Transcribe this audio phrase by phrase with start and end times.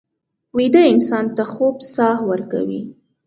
[0.57, 2.81] ویده انسان ته خوب ساه ورکوي